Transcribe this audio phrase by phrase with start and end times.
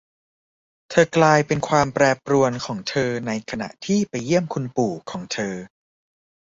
[0.89, 5.55] เธอกลายเป็นความแปรปรวนของเธอในขณะที่ไปเยี่ยมคุณปู่ของเธอ